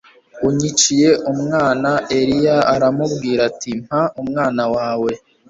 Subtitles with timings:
[0.47, 1.89] unyiciye umwana
[2.19, 5.11] Eliya aramubwira ati Mpa umwana wawe